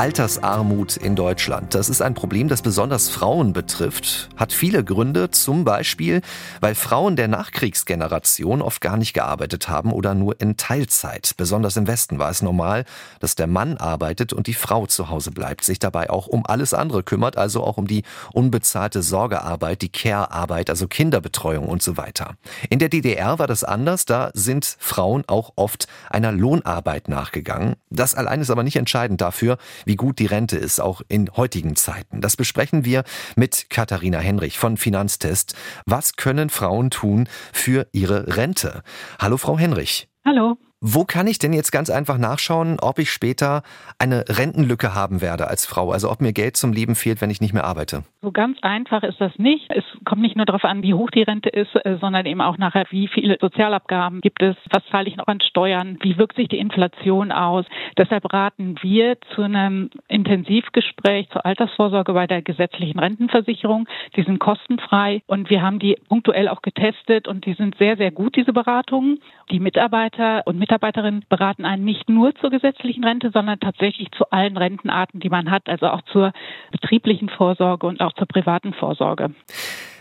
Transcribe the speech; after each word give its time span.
Altersarmut 0.00 0.96
in 0.96 1.14
Deutschland. 1.14 1.74
Das 1.74 1.90
ist 1.90 2.00
ein 2.00 2.14
Problem, 2.14 2.48
das 2.48 2.62
besonders 2.62 3.10
Frauen 3.10 3.52
betrifft, 3.52 4.30
hat 4.34 4.54
viele 4.54 4.82
Gründe, 4.82 5.30
zum 5.30 5.64
Beispiel, 5.64 6.22
weil 6.62 6.74
Frauen 6.74 7.16
der 7.16 7.28
Nachkriegsgeneration 7.28 8.62
oft 8.62 8.80
gar 8.80 8.96
nicht 8.96 9.12
gearbeitet 9.12 9.68
haben 9.68 9.92
oder 9.92 10.14
nur 10.14 10.40
in 10.40 10.56
Teilzeit. 10.56 11.32
Besonders 11.36 11.76
im 11.76 11.86
Westen 11.86 12.18
war 12.18 12.30
es 12.30 12.40
normal, 12.40 12.86
dass 13.18 13.34
der 13.34 13.46
Mann 13.46 13.76
arbeitet 13.76 14.32
und 14.32 14.46
die 14.46 14.54
Frau 14.54 14.86
zu 14.86 15.10
Hause 15.10 15.32
bleibt, 15.32 15.64
sich 15.64 15.78
dabei 15.78 16.08
auch 16.08 16.28
um 16.28 16.46
alles 16.46 16.72
andere 16.72 17.02
kümmert, 17.02 17.36
also 17.36 17.62
auch 17.62 17.76
um 17.76 17.86
die 17.86 18.04
unbezahlte 18.32 19.02
Sorgearbeit, 19.02 19.82
die 19.82 19.90
Care-Arbeit, 19.90 20.70
also 20.70 20.88
Kinderbetreuung 20.88 21.68
und 21.68 21.82
so 21.82 21.98
weiter. 21.98 22.36
In 22.70 22.78
der 22.78 22.88
DDR 22.88 23.38
war 23.38 23.46
das 23.46 23.64
anders, 23.64 24.06
da 24.06 24.30
sind 24.32 24.64
Frauen 24.78 25.24
auch 25.26 25.52
oft 25.56 25.88
einer 26.08 26.32
Lohnarbeit 26.32 27.08
nachgegangen. 27.08 27.76
Das 27.90 28.14
allein 28.14 28.40
ist 28.40 28.48
aber 28.48 28.62
nicht 28.62 28.76
entscheidend 28.76 29.20
dafür, 29.20 29.58
wie 29.90 29.96
gut 29.96 30.20
die 30.20 30.26
Rente 30.26 30.56
ist, 30.56 30.80
auch 30.80 31.02
in 31.08 31.28
heutigen 31.36 31.74
Zeiten. 31.74 32.20
Das 32.20 32.36
besprechen 32.36 32.84
wir 32.84 33.02
mit 33.34 33.70
Katharina 33.70 34.20
Henrich 34.20 34.56
von 34.56 34.76
Finanztest. 34.76 35.56
Was 35.84 36.14
können 36.14 36.48
Frauen 36.48 36.90
tun 36.90 37.28
für 37.52 37.88
ihre 37.90 38.36
Rente? 38.36 38.84
Hallo, 39.18 39.36
Frau 39.36 39.58
Henrich. 39.58 40.08
Hallo. 40.24 40.56
Wo 40.82 41.04
kann 41.04 41.26
ich 41.26 41.38
denn 41.38 41.52
jetzt 41.52 41.72
ganz 41.72 41.90
einfach 41.90 42.16
nachschauen, 42.16 42.78
ob 42.80 42.98
ich 42.98 43.10
später 43.10 43.62
eine 43.98 44.24
Rentenlücke 44.26 44.94
haben 44.94 45.20
werde 45.20 45.46
als 45.46 45.66
Frau? 45.66 45.90
Also 45.90 46.10
ob 46.10 46.22
mir 46.22 46.32
Geld 46.32 46.56
zum 46.56 46.72
Leben 46.72 46.94
fehlt, 46.94 47.20
wenn 47.20 47.28
ich 47.28 47.42
nicht 47.42 47.52
mehr 47.52 47.64
arbeite? 47.64 48.02
So 48.22 48.32
ganz 48.32 48.56
einfach 48.62 49.02
ist 49.02 49.20
das 49.20 49.38
nicht. 49.38 49.66
Es 49.68 49.84
kommt 50.06 50.22
nicht 50.22 50.36
nur 50.36 50.46
darauf 50.46 50.64
an, 50.64 50.82
wie 50.82 50.94
hoch 50.94 51.10
die 51.10 51.20
Rente 51.20 51.50
ist, 51.50 51.74
äh, 51.84 51.98
sondern 52.00 52.24
eben 52.24 52.40
auch 52.40 52.56
nachher, 52.56 52.86
wie 52.88 53.08
viele 53.08 53.36
Sozialabgaben 53.38 54.22
gibt 54.22 54.42
es, 54.42 54.56
was 54.70 54.82
zahle 54.90 55.06
ich 55.06 55.16
noch 55.16 55.26
an 55.26 55.42
Steuern, 55.42 55.98
wie 56.00 56.16
wirkt 56.16 56.36
sich 56.36 56.48
die 56.48 56.58
Inflation 56.58 57.30
aus. 57.30 57.66
Deshalb 57.98 58.32
raten 58.32 58.76
wir 58.80 59.18
zu 59.34 59.42
einem 59.42 59.90
Intensivgespräch 60.08 61.28
zur 61.28 61.44
Altersvorsorge 61.44 62.14
bei 62.14 62.26
der 62.26 62.40
gesetzlichen 62.40 62.98
Rentenversicherung. 62.98 63.86
Die 64.16 64.22
sind 64.22 64.38
kostenfrei 64.38 65.20
und 65.26 65.50
wir 65.50 65.60
haben 65.60 65.78
die 65.78 65.98
punktuell 66.08 66.48
auch 66.48 66.62
getestet 66.62 67.28
und 67.28 67.44
die 67.44 67.52
sind 67.52 67.76
sehr, 67.76 67.98
sehr 67.98 68.12
gut, 68.12 68.34
diese 68.34 68.54
Beratungen. 68.54 69.20
Die 69.50 69.60
Mitarbeiter 69.60 70.42
und 70.46 70.58
Mitarbeiter 70.58 70.69
Mitarbeiterinnen 70.70 71.24
beraten 71.28 71.64
einen 71.64 71.84
nicht 71.84 72.08
nur 72.08 72.32
zur 72.36 72.50
gesetzlichen 72.50 73.02
Rente, 73.02 73.32
sondern 73.32 73.58
tatsächlich 73.58 74.12
zu 74.12 74.30
allen 74.30 74.56
Rentenarten, 74.56 75.18
die 75.18 75.28
man 75.28 75.50
hat, 75.50 75.68
also 75.68 75.88
auch 75.88 76.02
zur 76.02 76.32
betrieblichen 76.70 77.28
Vorsorge 77.28 77.88
und 77.88 78.00
auch 78.00 78.12
zur 78.12 78.28
privaten 78.28 78.72
Vorsorge. 78.72 79.34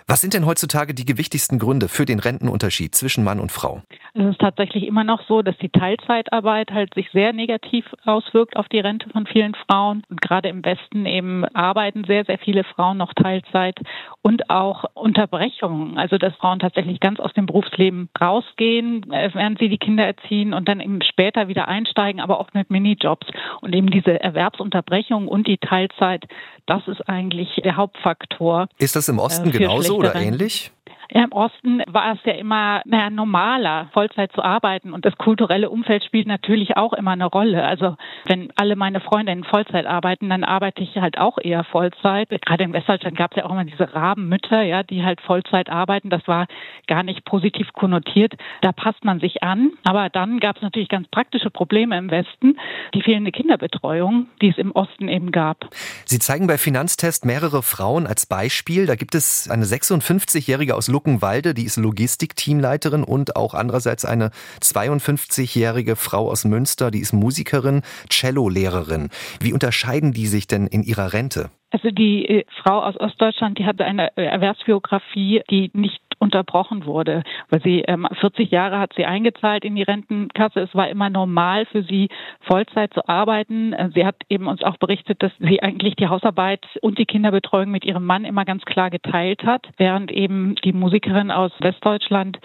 Was 0.09 0.21
sind 0.21 0.33
denn 0.33 0.47
heutzutage 0.47 0.95
die 0.95 1.05
gewichtigsten 1.05 1.59
Gründe 1.59 1.87
für 1.87 2.03
den 2.03 2.17
Rentenunterschied 2.17 2.95
zwischen 2.95 3.23
Mann 3.23 3.39
und 3.39 3.51
Frau? 3.51 3.83
Es 4.15 4.25
ist 4.25 4.41
tatsächlich 4.41 4.87
immer 4.87 5.03
noch 5.03 5.21
so, 5.27 5.43
dass 5.43 5.55
die 5.59 5.69
Teilzeitarbeit 5.69 6.71
halt 6.71 6.95
sich 6.95 7.11
sehr 7.11 7.31
negativ 7.31 7.85
auswirkt 8.05 8.55
auf 8.55 8.67
die 8.69 8.79
Rente 8.79 9.07
von 9.11 9.27
vielen 9.27 9.53
Frauen. 9.53 10.01
Und 10.09 10.19
gerade 10.19 10.49
im 10.49 10.65
Westen 10.65 11.05
eben 11.05 11.45
arbeiten 11.53 12.05
sehr, 12.05 12.25
sehr 12.25 12.39
viele 12.39 12.63
Frauen 12.63 12.97
noch 12.97 13.13
Teilzeit 13.13 13.77
und 14.23 14.49
auch 14.49 14.83
Unterbrechungen. 14.95 15.99
Also, 15.99 16.17
dass 16.17 16.35
Frauen 16.37 16.57
tatsächlich 16.57 16.99
ganz 16.99 17.19
aus 17.19 17.33
dem 17.33 17.45
Berufsleben 17.45 18.09
rausgehen, 18.19 19.11
äh, 19.11 19.29
während 19.33 19.59
sie 19.59 19.69
die 19.69 19.77
Kinder 19.77 20.07
erziehen 20.07 20.55
und 20.55 20.67
dann 20.67 20.79
eben 20.79 21.03
später 21.03 21.49
wieder 21.49 21.67
einsteigen, 21.67 22.19
aber 22.19 22.39
auch 22.39 22.49
mit 22.53 22.71
Minijobs. 22.71 23.27
Und 23.61 23.75
eben 23.75 23.91
diese 23.91 24.19
Erwerbsunterbrechung 24.19 25.27
und 25.27 25.45
die 25.45 25.59
Teilzeit, 25.59 26.25
das 26.65 26.87
ist 26.87 27.07
eigentlich 27.07 27.61
der 27.63 27.77
Hauptfaktor. 27.77 28.69
Ist 28.79 28.95
das 28.95 29.07
im 29.07 29.19
Osten 29.19 29.49
äh, 29.49 29.51
genauso 29.51 29.98
oder 29.99 30.15
ähnlich? 30.15 30.71
Im 31.11 31.31
Osten 31.31 31.81
war 31.87 32.13
es 32.13 32.19
ja 32.23 32.33
immer 32.33 32.81
naja, 32.85 33.09
normaler, 33.09 33.89
Vollzeit 33.93 34.31
zu 34.33 34.43
arbeiten 34.43 34.93
und 34.93 35.05
das 35.05 35.17
kulturelle 35.17 35.71
Umfeld 35.71 36.03
spielt 36.03 36.27
natürlich 36.27 36.77
auch 36.77 36.93
immer 36.93 37.11
eine 37.11 37.25
Rolle. 37.25 37.65
Also 37.65 37.95
wenn 38.25 38.51
alle 38.55 38.75
meine 38.75 38.99
Freundinnen 38.99 39.43
Vollzeit 39.43 39.87
arbeiten, 39.87 40.29
dann 40.29 40.43
arbeite 40.43 40.83
ich 40.83 40.95
halt 40.97 41.17
auch 41.17 41.39
eher 41.41 41.63
Vollzeit. 41.63 42.29
Gerade 42.29 42.63
in 42.63 42.73
Westdeutschland 42.73 43.17
gab 43.17 43.31
es 43.31 43.37
ja 43.37 43.45
auch 43.45 43.51
immer 43.51 43.65
diese 43.65 43.91
Rabenmütter, 43.93 44.61
ja, 44.61 44.83
die 44.83 45.03
halt 45.03 45.19
Vollzeit 45.21 45.69
arbeiten. 45.69 46.11
Das 46.11 46.27
war 46.27 46.45
gar 46.87 47.01
nicht 47.01 47.25
positiv 47.25 47.73
konnotiert. 47.73 48.33
Da 48.61 48.71
passt 48.71 49.03
man 49.03 49.19
sich 49.19 49.41
an. 49.41 49.71
Aber 49.85 50.09
dann 50.09 50.39
gab 50.39 50.57
es 50.57 50.61
natürlich 50.61 50.89
ganz 50.89 51.07
praktische 51.07 51.49
Probleme 51.49 51.97
im 51.97 52.11
Westen, 52.11 52.59
die 52.93 53.01
fehlende 53.01 53.31
Kinderbetreuung, 53.31 54.27
die 54.43 54.49
es 54.49 54.59
im 54.59 54.71
Osten 54.73 55.07
eben 55.07 55.31
gab. 55.31 55.69
Sie 56.05 56.19
zeigen 56.19 56.45
bei 56.45 56.59
Finanztest 56.59 57.25
mehrere 57.25 57.63
Frauen 57.63 58.05
als 58.05 58.27
Beispiel. 58.27 58.85
Da 58.85 58.95
gibt 58.95 59.15
es 59.15 59.49
eine 59.49 59.65
56-jährige 59.65 60.75
aus 60.75 60.87
Luckenwalde, 60.99 61.53
die 61.53 61.63
ist 61.63 61.77
Logistikteamleiterin 61.77 63.05
und 63.05 63.37
auch 63.37 63.53
andererseits 63.53 64.03
eine 64.03 64.31
52-jährige 64.61 65.95
Frau 65.95 66.29
aus 66.29 66.43
Münster, 66.43 66.91
die 66.91 66.99
ist 66.99 67.13
Musikerin, 67.13 67.83
Cellolehrerin. 68.09 69.07
Wie 69.39 69.53
unterscheiden 69.53 70.11
die 70.11 70.27
sich 70.27 70.45
denn 70.45 70.67
in 70.67 70.83
ihrer 70.83 71.13
Rente? 71.13 71.51
Also 71.71 71.89
die 71.89 72.25
äh, 72.25 72.45
Frau 72.61 72.81
aus 72.81 72.99
Ostdeutschland, 72.99 73.57
die 73.59 73.65
hatte 73.65 73.85
eine 73.85 74.17
äh, 74.17 74.25
Erwerbsbiografie, 74.25 75.41
die 75.49 75.71
nicht 75.73 76.01
unterbrochen 76.19 76.85
wurde, 76.85 77.23
weil 77.49 77.61
sie 77.61 77.81
ähm, 77.81 78.07
40 78.19 78.51
Jahre 78.51 78.79
hat 78.79 78.93
sie 78.95 79.05
eingezahlt 79.05 79.65
in 79.65 79.75
die 79.75 79.83
Rentenkasse. 79.83 80.59
Es 80.59 80.75
war 80.75 80.89
immer 80.89 81.09
normal 81.09 81.65
für 81.65 81.83
sie 81.83 82.09
Vollzeit 82.41 82.93
zu 82.93 83.07
arbeiten. 83.07 83.73
Äh, 83.73 83.89
sie 83.93 84.05
hat 84.05 84.17
eben 84.29 84.47
uns 84.47 84.61
auch 84.63 84.77
berichtet, 84.77 85.23
dass 85.23 85.31
sie 85.39 85.61
eigentlich 85.61 85.95
die 85.95 86.07
Hausarbeit 86.07 86.65
und 86.81 86.97
die 86.97 87.05
Kinderbetreuung 87.05 87.71
mit 87.71 87.85
ihrem 87.85 88.05
Mann 88.05 88.25
immer 88.25 88.45
ganz 88.45 88.65
klar 88.65 88.89
geteilt 88.89 89.43
hat, 89.43 89.67
während 89.77 90.11
eben 90.11 90.55
die 90.63 90.73
Musikerin 90.73 91.31
aus 91.31 91.51
Westdeutschland 91.59 92.39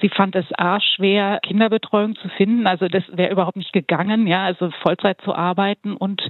Sie 0.00 0.08
fand 0.08 0.36
es 0.36 0.46
a 0.56 0.78
Kinderbetreuung 1.42 2.16
zu 2.16 2.28
finden. 2.28 2.66
Also 2.66 2.88
das 2.88 3.02
wäre 3.12 3.32
überhaupt 3.32 3.56
nicht 3.56 3.72
gegangen, 3.72 4.26
ja, 4.26 4.44
also 4.44 4.70
Vollzeit 4.82 5.20
zu 5.22 5.34
arbeiten 5.34 5.94
und 5.96 6.22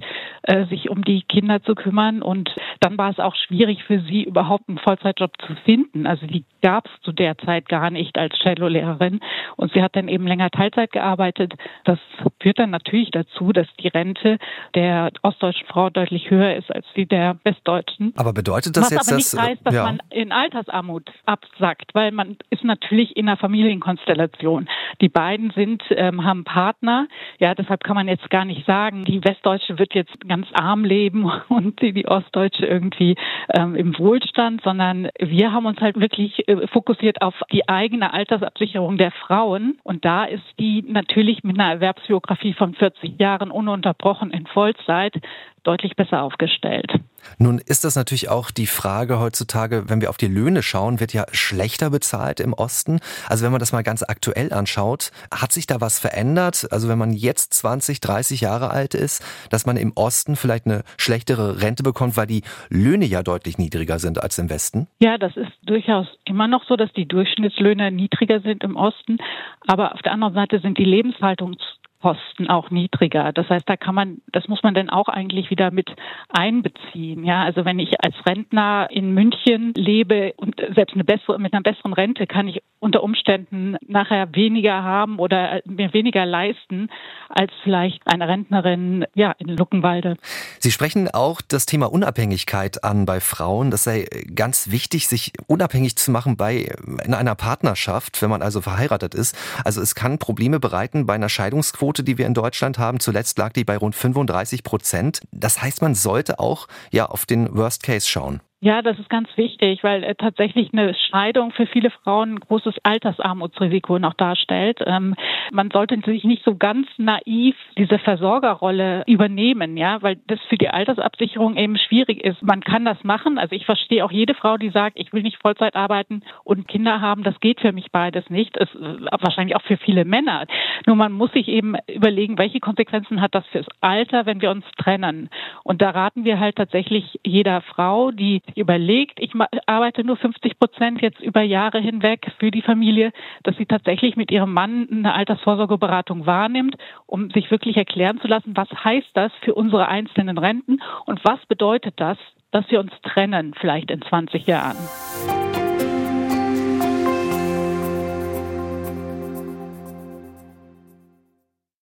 äh, 0.42 0.66
sich 0.66 0.90
um 0.90 1.04
die 1.04 1.22
Kinder 1.22 1.62
zu 1.62 1.74
kümmern. 1.74 2.22
Und 2.22 2.54
dann 2.80 2.98
war 2.98 3.10
es 3.10 3.18
auch 3.18 3.34
schwierig 3.34 3.82
für 3.84 4.00
sie, 4.00 4.24
überhaupt 4.24 4.68
einen 4.68 4.78
Vollzeitjob 4.78 5.32
zu 5.46 5.54
finden. 5.64 6.06
Also 6.06 6.26
die 6.26 6.44
gab 6.62 6.86
es 6.86 7.02
zu 7.02 7.12
der 7.12 7.36
Zeit 7.38 7.68
gar 7.68 7.90
nicht 7.90 8.18
als 8.18 8.34
Cello-Lehrerin. 8.42 9.20
Und 9.56 9.72
sie 9.72 9.82
hat 9.82 9.96
dann 9.96 10.08
eben 10.08 10.26
länger 10.26 10.50
Teilzeit 10.50 10.92
gearbeitet. 10.92 11.54
Das 11.84 11.98
führt 12.40 12.58
dann 12.58 12.70
natürlich 12.70 13.10
dazu, 13.10 13.52
dass 13.52 13.66
die 13.80 13.88
Rente 13.88 14.38
der 14.74 15.10
ostdeutschen 15.22 15.66
Frau 15.66 15.90
deutlich 15.90 16.30
höher 16.30 16.54
ist 16.56 16.72
als 16.74 16.86
die 16.96 17.06
der 17.06 17.38
westdeutschen. 17.44 18.12
Aber 18.16 18.32
bedeutet 18.32 18.76
das 18.76 18.84
Was 18.84 18.90
jetzt, 18.90 19.08
aber 19.08 19.16
nicht 19.16 19.32
dass, 19.32 19.40
heißt, 19.40 19.66
dass 19.66 19.74
ja. 19.74 19.84
man 19.84 19.98
in 20.10 20.32
Altersarmut 20.32 21.10
absackt, 21.26 21.94
weil 21.94 22.12
man 22.12 22.36
ist 22.50 22.64
natürlich 22.64 23.16
in 23.16 23.28
einer 23.28 23.36
Familienkonstellation. 23.36 24.68
Die 25.00 25.08
beiden 25.08 25.50
sind, 25.50 25.82
ähm, 25.90 26.24
haben 26.24 26.44
Partner. 26.44 27.08
Ja, 27.38 27.54
deshalb 27.54 27.84
kann 27.84 27.96
man 27.96 28.08
jetzt 28.08 28.28
gar 28.30 28.44
nicht 28.44 28.66
sagen, 28.66 29.04
die 29.04 29.22
Westdeutsche 29.24 29.78
wird 29.78 29.94
jetzt 29.94 30.16
ganz 30.28 30.46
arm 30.52 30.84
leben 30.84 31.30
und 31.48 31.80
die, 31.80 31.92
die 31.92 32.06
Ostdeutsche 32.06 32.67
irgendwie 32.68 33.16
ähm, 33.52 33.74
im 33.74 33.98
Wohlstand, 33.98 34.62
sondern 34.62 35.08
wir 35.18 35.52
haben 35.52 35.66
uns 35.66 35.80
halt 35.80 35.98
wirklich 35.98 36.48
äh, 36.48 36.66
fokussiert 36.68 37.22
auf 37.22 37.34
die 37.50 37.68
eigene 37.68 38.12
Altersabsicherung 38.12 38.98
der 38.98 39.10
Frauen. 39.10 39.78
Und 39.82 40.04
da 40.04 40.24
ist 40.24 40.44
die 40.58 40.82
natürlich 40.86 41.42
mit 41.42 41.58
einer 41.58 41.72
Erwerbsbiografie 41.72 42.54
von 42.54 42.74
40 42.74 43.18
Jahren 43.18 43.50
ununterbrochen 43.50 44.30
in 44.30 44.46
Vollzeit 44.46 45.14
deutlich 45.64 45.96
besser 45.96 46.22
aufgestellt. 46.22 46.92
Nun 47.38 47.58
ist 47.58 47.84
das 47.84 47.96
natürlich 47.96 48.28
auch 48.28 48.50
die 48.50 48.66
Frage 48.66 49.18
heutzutage, 49.18 49.84
wenn 49.88 50.00
wir 50.00 50.10
auf 50.10 50.16
die 50.16 50.28
Löhne 50.28 50.62
schauen, 50.62 51.00
wird 51.00 51.12
ja 51.12 51.24
schlechter 51.32 51.90
bezahlt 51.90 52.40
im 52.40 52.52
Osten. 52.52 53.00
Also 53.28 53.44
wenn 53.44 53.52
man 53.52 53.60
das 53.60 53.72
mal 53.72 53.82
ganz 53.82 54.02
aktuell 54.02 54.52
anschaut, 54.52 55.10
hat 55.32 55.52
sich 55.52 55.66
da 55.66 55.80
was 55.80 55.98
verändert? 55.98 56.68
Also 56.70 56.88
wenn 56.88 56.98
man 56.98 57.12
jetzt 57.12 57.54
20, 57.54 58.00
30 58.00 58.40
Jahre 58.40 58.70
alt 58.70 58.94
ist, 58.94 59.24
dass 59.50 59.66
man 59.66 59.76
im 59.76 59.92
Osten 59.94 60.36
vielleicht 60.36 60.66
eine 60.66 60.82
schlechtere 60.96 61.60
Rente 61.60 61.82
bekommt, 61.82 62.16
weil 62.16 62.26
die 62.26 62.42
Löhne 62.70 63.04
ja 63.04 63.22
deutlich 63.22 63.58
niedriger 63.58 63.98
sind 63.98 64.22
als 64.22 64.38
im 64.38 64.50
Westen? 64.50 64.86
Ja, 65.00 65.18
das 65.18 65.36
ist 65.36 65.52
durchaus 65.62 66.06
immer 66.24 66.48
noch 66.48 66.64
so, 66.64 66.76
dass 66.76 66.92
die 66.92 67.06
Durchschnittslöhne 67.06 67.90
niedriger 67.90 68.40
sind 68.40 68.64
im 68.64 68.76
Osten. 68.76 69.18
Aber 69.66 69.94
auf 69.94 70.02
der 70.02 70.12
anderen 70.12 70.34
Seite 70.34 70.60
sind 70.60 70.78
die 70.78 70.84
Lebenshaltungs 70.84 71.58
Kosten 72.00 72.48
auch 72.48 72.70
niedriger. 72.70 73.32
Das 73.32 73.48
heißt, 73.48 73.68
da 73.68 73.76
kann 73.76 73.94
man, 73.94 74.18
das 74.32 74.46
muss 74.46 74.62
man 74.62 74.72
dann 74.72 74.88
auch 74.88 75.08
eigentlich 75.08 75.50
wieder 75.50 75.72
mit 75.72 75.90
einbeziehen. 76.28 77.24
Ja, 77.24 77.42
also 77.42 77.64
wenn 77.64 77.80
ich 77.80 78.02
als 78.04 78.14
Rentner 78.24 78.86
in 78.90 79.14
München 79.14 79.72
lebe 79.76 80.32
und 80.36 80.60
selbst 80.74 80.94
eine 80.94 81.02
bessere, 81.02 81.40
mit 81.40 81.52
einer 81.52 81.62
besseren 81.62 81.92
Rente 81.92 82.28
kann 82.28 82.46
ich 82.46 82.62
unter 82.78 83.02
Umständen 83.02 83.76
nachher 83.86 84.32
weniger 84.34 84.84
haben 84.84 85.18
oder 85.18 85.60
mir 85.64 85.92
weniger 85.92 86.24
leisten 86.24 86.88
als 87.28 87.50
vielleicht 87.64 88.00
eine 88.06 88.28
Rentnerin, 88.28 89.04
ja, 89.14 89.32
in 89.38 89.48
Luckenwalde. 89.48 90.16
Sie 90.60 90.70
sprechen 90.70 91.08
auch 91.12 91.40
das 91.40 91.66
Thema 91.66 91.86
Unabhängigkeit 91.86 92.84
an 92.84 93.06
bei 93.06 93.18
Frauen. 93.18 93.72
Das 93.72 93.82
sei 93.82 94.06
ganz 94.34 94.70
wichtig, 94.70 95.08
sich 95.08 95.32
unabhängig 95.48 95.96
zu 95.96 96.12
machen 96.12 96.36
bei, 96.36 96.70
in 97.04 97.12
einer 97.14 97.34
Partnerschaft, 97.34 98.22
wenn 98.22 98.30
man 98.30 98.42
also 98.42 98.60
verheiratet 98.60 99.16
ist. 99.16 99.36
Also 99.64 99.80
es 99.80 99.96
kann 99.96 100.18
Probleme 100.18 100.60
bereiten 100.60 101.04
bei 101.04 101.14
einer 101.14 101.28
Scheidungsquote 101.28 101.87
Quote, 101.88 102.04
die 102.04 102.18
wir 102.18 102.26
in 102.26 102.34
Deutschland 102.34 102.76
haben. 102.76 103.00
Zuletzt 103.00 103.38
lag 103.38 103.54
die 103.54 103.64
bei 103.64 103.78
rund 103.78 103.94
35 103.96 104.62
Prozent. 104.62 105.22
Das 105.32 105.62
heißt, 105.62 105.80
man 105.80 105.94
sollte 105.94 106.38
auch 106.38 106.68
ja 106.90 107.06
auf 107.06 107.24
den 107.24 107.56
Worst 107.56 107.82
Case 107.82 108.06
schauen. 108.06 108.42
Ja, 108.60 108.82
das 108.82 108.98
ist 108.98 109.08
ganz 109.08 109.28
wichtig, 109.36 109.84
weil 109.84 110.02
äh, 110.02 110.16
tatsächlich 110.16 110.72
eine 110.72 110.92
Scheidung 110.92 111.52
für 111.52 111.66
viele 111.66 111.90
Frauen 111.90 112.34
ein 112.34 112.40
großes 112.40 112.74
Altersarmutsrisiko 112.82 114.00
noch 114.00 114.14
darstellt. 114.14 114.80
Ähm, 114.84 115.14
man 115.52 115.70
sollte 115.70 115.96
sich 116.04 116.24
nicht 116.24 116.42
so 116.44 116.56
ganz 116.56 116.88
naiv 116.96 117.54
diese 117.76 118.00
Versorgerrolle 118.00 119.04
übernehmen, 119.06 119.76
ja, 119.76 120.02
weil 120.02 120.16
das 120.26 120.40
für 120.48 120.58
die 120.58 120.70
Altersabsicherung 120.70 121.56
eben 121.56 121.78
schwierig 121.78 122.24
ist. 122.24 122.42
Man 122.42 122.60
kann 122.60 122.84
das 122.84 123.04
machen. 123.04 123.38
Also 123.38 123.54
ich 123.54 123.64
verstehe 123.64 124.04
auch 124.04 124.10
jede 124.10 124.34
Frau, 124.34 124.56
die 124.56 124.70
sagt, 124.70 124.98
ich 124.98 125.12
will 125.12 125.22
nicht 125.22 125.38
Vollzeit 125.40 125.76
arbeiten 125.76 126.22
und 126.42 126.66
Kinder 126.66 127.00
haben. 127.00 127.22
Das 127.22 127.38
geht 127.38 127.60
für 127.60 127.70
mich 127.70 127.92
beides 127.92 128.28
nicht. 128.28 128.56
Es, 128.56 128.74
äh, 128.74 129.06
wahrscheinlich 129.20 129.54
auch 129.54 129.62
für 129.62 129.76
viele 129.76 130.04
Männer. 130.04 130.46
Nur 130.84 130.96
man 130.96 131.12
muss 131.12 131.30
sich 131.30 131.46
eben 131.46 131.76
überlegen, 131.86 132.38
welche 132.38 132.58
Konsequenzen 132.58 133.20
hat 133.20 133.36
das 133.36 133.46
fürs 133.52 133.68
Alter, 133.80 134.26
wenn 134.26 134.40
wir 134.40 134.50
uns 134.50 134.64
trennen. 134.78 135.30
Und 135.62 135.80
da 135.80 135.90
raten 135.90 136.24
wir 136.24 136.40
halt 136.40 136.56
tatsächlich 136.56 137.20
jeder 137.22 137.60
Frau, 137.60 138.10
die 138.10 138.42
überlegt, 138.56 139.20
ich 139.20 139.32
arbeite 139.66 140.04
nur 140.04 140.16
50 140.16 140.58
Prozent 140.58 141.02
jetzt 141.02 141.20
über 141.20 141.42
Jahre 141.42 141.78
hinweg 141.80 142.32
für 142.38 142.50
die 142.50 142.62
Familie, 142.62 143.12
dass 143.42 143.56
sie 143.56 143.66
tatsächlich 143.66 144.16
mit 144.16 144.30
ihrem 144.30 144.52
Mann 144.52 144.88
eine 144.90 145.14
Altersvorsorgeberatung 145.14 146.26
wahrnimmt, 146.26 146.76
um 147.06 147.30
sich 147.30 147.50
wirklich 147.50 147.76
erklären 147.76 148.20
zu 148.20 148.28
lassen, 148.28 148.56
was 148.56 148.68
heißt 148.70 149.10
das 149.14 149.32
für 149.42 149.54
unsere 149.54 149.88
einzelnen 149.88 150.38
Renten 150.38 150.80
und 151.06 151.24
was 151.24 151.44
bedeutet 151.46 151.94
das, 151.96 152.18
dass 152.50 152.70
wir 152.70 152.80
uns 152.80 152.92
trennen 153.02 153.54
vielleicht 153.58 153.90
in 153.90 154.02
20 154.02 154.46
Jahren. 154.46 154.76